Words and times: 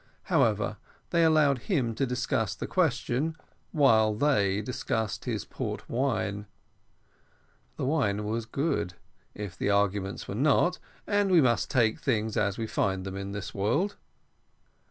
However, 0.33 0.77
they 1.11 1.23
allowed 1.23 1.59
him 1.69 1.93
to 1.93 2.07
discuss 2.07 2.55
the 2.55 2.65
question, 2.65 3.35
while 3.71 4.15
they 4.15 4.59
discussed 4.63 5.25
his 5.25 5.45
port 5.45 5.87
wine. 5.87 6.47
The 7.75 7.85
wine 7.85 8.23
was 8.23 8.47
good, 8.47 8.95
if 9.35 9.55
the 9.55 9.69
arguments 9.69 10.27
were 10.27 10.33
not, 10.33 10.79
and 11.05 11.29
we 11.29 11.39
must 11.39 11.69
take 11.69 11.99
things 11.99 12.35
as 12.35 12.57
we 12.57 12.65
find 12.65 13.05
them 13.05 13.15
in 13.15 13.31
this 13.31 13.53
world. 13.53 13.95